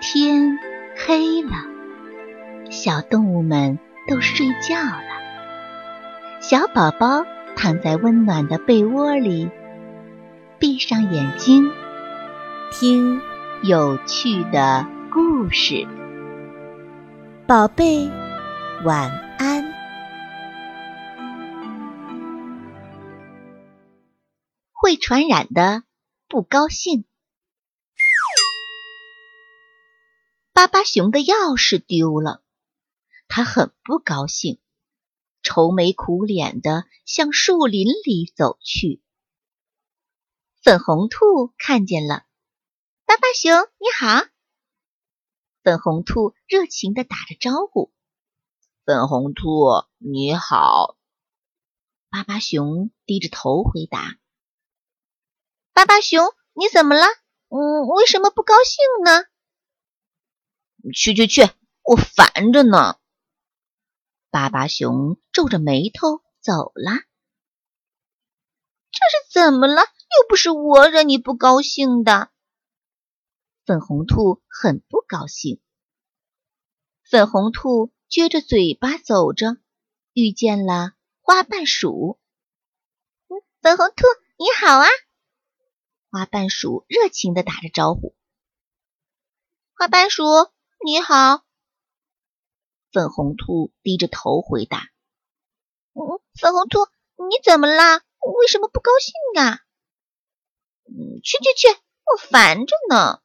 [0.00, 0.58] 天
[0.96, 1.50] 黑了，
[2.70, 5.02] 小动物们都睡觉了。
[6.40, 7.24] 小宝宝
[7.56, 9.50] 躺在温暖的被窝里，
[10.60, 11.68] 闭上眼睛，
[12.70, 13.20] 听
[13.64, 15.84] 有趣的故事。
[17.44, 18.08] 宝贝，
[18.84, 19.64] 晚安。
[24.72, 25.82] 会传染的
[26.28, 27.04] 不高兴。
[30.58, 32.42] 巴巴熊的钥匙丢了，
[33.28, 34.60] 他很不高兴，
[35.40, 39.00] 愁眉苦脸的向树林里走去。
[40.60, 42.24] 粉红兔看见了，
[43.06, 44.26] 巴巴熊你好。
[45.62, 47.92] 粉红兔热情的打着招呼。
[48.84, 50.98] 粉红兔你好。
[52.10, 54.18] 巴巴熊低着头回答。
[55.72, 57.04] 巴巴熊你怎么了？
[57.46, 59.24] 嗯，为什么不高兴呢？
[60.92, 61.42] 去去去！
[61.82, 62.98] 我烦着呢。
[64.30, 66.92] 巴巴熊皱着眉头走了。
[68.90, 69.80] 这是怎么了？
[69.82, 72.30] 又不是我惹你不高兴的。
[73.64, 75.60] 粉红兔很不高兴。
[77.04, 79.56] 粉红兔撅着嘴巴走着，
[80.12, 82.18] 遇见了花瓣鼠。
[83.62, 84.04] 粉红兔
[84.36, 84.86] 你好啊！
[86.10, 88.14] 花瓣鼠热情的打着招呼。
[89.74, 90.22] 花瓣鼠。
[90.84, 91.44] 你好，
[92.92, 94.88] 粉红兔低着头回答
[95.92, 98.00] ：“嗯，粉红兔，你怎么啦？
[98.38, 99.58] 为什么不高兴啊
[100.86, 103.20] ？”“嗯，去去去，我烦着呢。”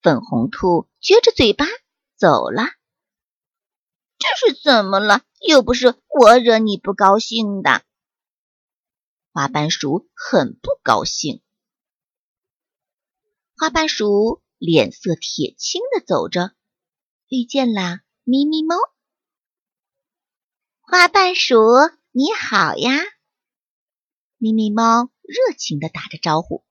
[0.00, 1.66] 粉红兔撅着嘴巴
[2.14, 2.62] 走了。
[4.18, 5.22] 这是怎么了？
[5.40, 7.82] 又不是我惹你不高兴的。
[9.32, 11.42] 花瓣鼠很不高兴。
[13.58, 14.40] 花瓣鼠。
[14.58, 16.52] 脸色铁青的走着，
[17.28, 18.76] 遇见了咪咪猫。
[20.80, 21.58] 花瓣鼠
[22.10, 22.90] 你好呀，
[24.38, 26.64] 咪咪猫热情的打着招呼。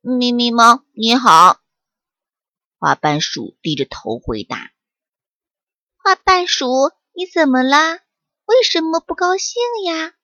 [0.00, 1.60] 咪咪猫你好，
[2.78, 4.72] 花瓣鼠低着头回答。
[5.96, 8.00] 花瓣鼠你怎么啦？
[8.46, 10.14] 为什么不高兴呀？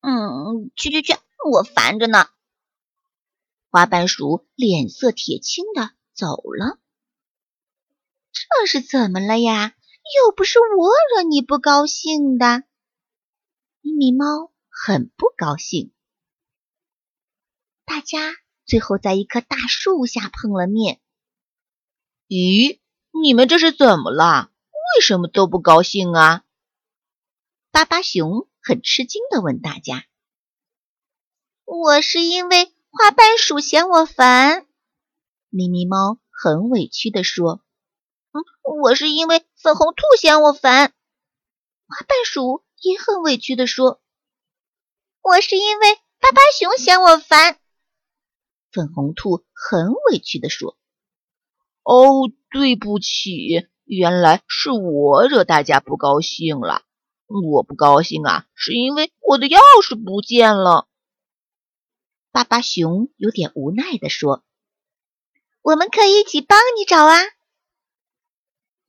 [0.00, 1.14] 嗯，去去去，
[1.50, 2.28] 我烦着呢。
[3.70, 6.78] 花瓣鼠脸色铁青的走了。
[8.32, 9.74] 这是怎么了呀？
[10.24, 12.64] 又不是我惹你不高兴的。
[13.82, 15.92] 咪咪猫很不高兴。
[17.84, 21.00] 大家最后在一棵大树下碰了面。
[22.26, 22.80] 咦，
[23.22, 24.50] 你们这是怎么了？
[24.96, 26.44] 为什么都不高兴啊？
[27.70, 30.06] 巴巴熊很吃惊的问大家
[31.66, 34.66] ：“我是因为……”花瓣鼠嫌我烦，
[35.50, 37.62] 咪咪猫很委屈地说
[38.34, 38.42] ：“嗯，
[38.82, 40.92] 我是因为粉红兔嫌我烦。”
[41.86, 44.00] 花瓣鼠也很委屈地说
[45.22, 47.60] ：“我是因为巴巴熊嫌我烦。”
[48.72, 50.76] 粉红兔很委屈地说
[51.84, 56.82] ：“哦，对不起，原来是我惹大家不高兴了。
[57.28, 60.87] 我不高兴啊，是因为我的钥匙不见了。”
[62.38, 64.44] 巴巴熊有点无奈地说
[65.60, 67.18] ：“我们可以一起帮你找啊！”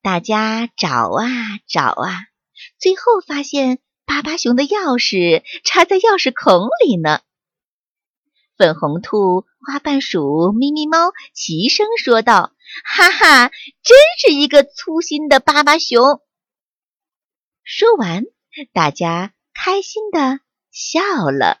[0.00, 1.26] 大家找啊
[1.66, 2.28] 找啊，
[2.78, 7.20] 最后发现巴巴熊的钥匙插在钥匙孔里呢。
[8.56, 12.52] 粉红兔、花瓣鼠、咪咪猫齐声说道
[12.86, 13.48] ：“哈哈，
[13.82, 16.22] 真是一个粗心的巴巴熊！”
[17.64, 18.22] 说完，
[18.72, 20.38] 大家开心的
[20.70, 21.00] 笑
[21.32, 21.60] 了。